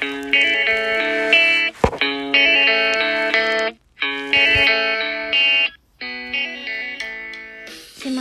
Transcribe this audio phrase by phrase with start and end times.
[0.00, 0.08] 島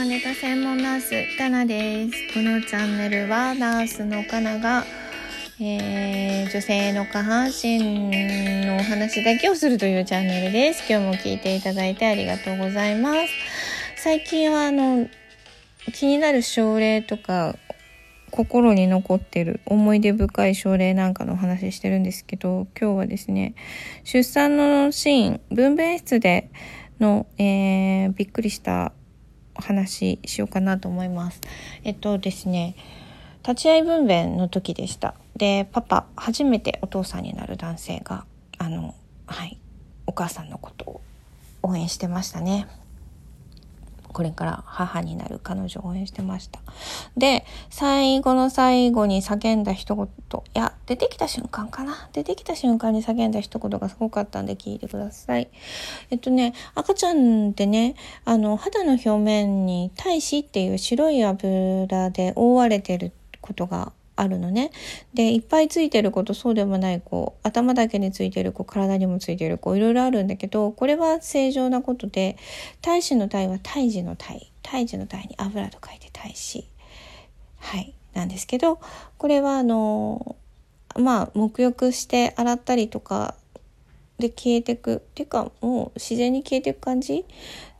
[0.03, 2.33] 根田専門ナースかなです。
[2.33, 4.83] このチャンネルはナースのかなが、
[5.61, 7.79] えー、女性の下半身
[8.65, 10.83] のお話だけをするというチャンネルです。
[10.89, 13.29] 今日も聞いていただいてありがとうございます。
[13.95, 15.07] 最近はあの
[15.93, 17.55] 気になる症例とか
[18.29, 23.55] 心に残ってる思い出深い症例なんかのお話してるんですけど今日はですね
[24.03, 26.49] 出産のシーン分娩室で
[26.99, 28.91] の、えー、びっくりした
[29.55, 31.41] お話しようかなと思います。
[31.83, 32.75] えっとですね
[33.43, 35.15] 立ち会い分娩の時でした。
[35.35, 38.25] でパパ初めてお父さんになる男性が
[38.57, 39.57] あのはい
[40.05, 41.01] お母さんのことを
[41.63, 42.67] 応援してましたね。
[44.11, 46.59] これから母になる彼女を応援してました。
[47.15, 50.09] で、最後の最後に叫んだ一言、い
[50.53, 52.09] や、出てきた瞬間かな？
[52.13, 55.49] 出てきた瞬間に叫んだ一言がすごかったんで聞いてください。
[56.09, 64.71] えっとね、赤ちゃんってね、あの、肌の表面に大脂っていう白い油で覆われてることがあるのね。
[65.13, 72.37] で、いっぱいついてる子とそうでもない子、頭だけについてる子、体にもついてる子、いろいろあるんだけど、これは正常なことで、
[72.81, 76.67] 胎児の胎は胎児の胎、胎児の胎に油と書いて胎児。
[77.57, 78.79] はい、なんですけど、
[79.17, 80.35] これはあの、
[80.97, 83.35] まあ、沐浴して洗ったりとか
[84.17, 87.25] で消えてくっていうかもう自然に消えていく感じ？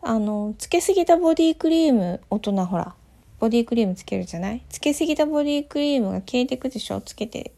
[0.01, 2.93] あのつけすぎたボディクリーム大人ほら
[3.39, 4.61] ボディクリームつけるじゃない？
[4.69, 7.01] つけすぎたボディクリームが消えてくでしょ？
[7.01, 7.53] つけて、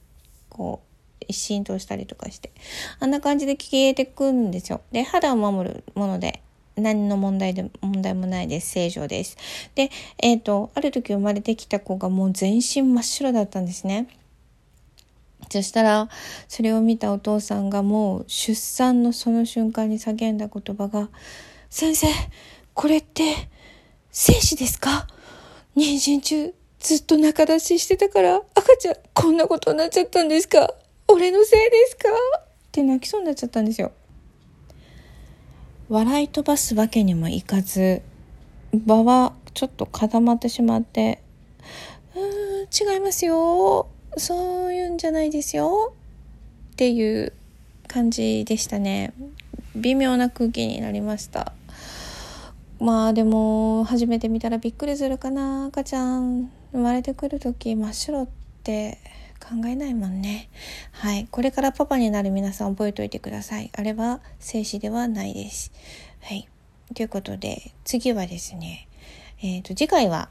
[0.49, 0.81] こ
[1.27, 2.51] う、浸透したりとかして。
[2.99, 4.81] あんな感じで消えてくんですよ。
[4.91, 6.41] で、肌を守るもので、
[6.75, 8.71] 何の問題で、問題もないです。
[8.71, 9.37] 正常です。
[9.75, 14.07] で、えっ、ー、と、ある時生まれてきた子がもう全身真っ白だったんですね。
[15.49, 16.09] そしたら、
[16.47, 21.09] それを見たお父さんがもう出産のその瞬間に叫んだ言葉が、
[21.69, 22.07] 先生、
[22.73, 23.49] これって
[24.11, 25.07] 精子ですか？
[25.75, 30.73] 妊娠中、ずっと仲出ししてたから、赤ちゃん、こんなことになっちゃったんですか？
[31.07, 32.09] 俺のせいですか？
[32.39, 33.91] って泣きそうになっちゃったんですよ。
[35.89, 38.01] 笑い飛ばすわけにもいかず、
[38.73, 41.21] 場はちょっと固まってしまって、
[42.15, 43.87] うーん、違いますよ。
[44.17, 45.93] そういうんじゃないですよ。
[46.73, 47.33] っていう
[47.87, 49.13] 感じでしたね。
[49.75, 51.53] 微妙な空気になりました。
[52.81, 56.49] まあでも初めて見たらびっくりするかな赤ちゃん。
[56.71, 58.27] 生まれてくる時真っ白っ
[58.63, 58.97] て
[59.39, 60.49] 考えないもんね。
[60.91, 61.27] はい。
[61.29, 63.69] これからパパになる皆さん覚えておいてください。
[63.77, 65.71] あれは精子ではないです。
[66.21, 66.47] はい。
[66.95, 68.87] ということで次はですね
[69.43, 70.29] えっ、ー、と次回は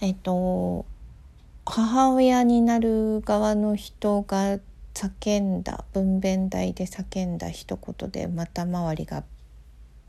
[0.00, 0.84] えっ、ー、と
[1.64, 4.58] 母親になる側の人が
[4.94, 9.22] 叫んだ分娩台で叫んだ一言でまた周りが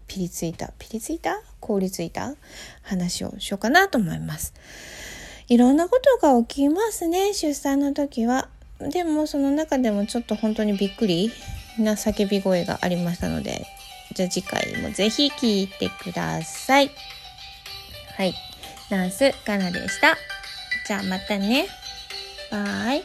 [0.09, 1.39] ピリついた、ピリついた？
[1.61, 2.33] 凍りついた？
[2.81, 4.53] 話をしようかなと思います。
[5.47, 8.49] いろんなことが起きますね、出産の時は。
[8.79, 11.31] でもその中でもちょっと本当にびっくり
[11.77, 13.65] な叫び声がありましたので、
[14.15, 16.89] じゃあ次回もぜひ聞いてください。
[18.17, 18.33] はい。
[18.89, 20.17] ナース、カナでした。
[20.87, 21.67] じゃあまたね。
[22.49, 23.03] バイ。